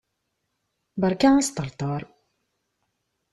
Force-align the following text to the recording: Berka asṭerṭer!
Berka 1.01 1.29
asṭerṭer! 1.35 2.01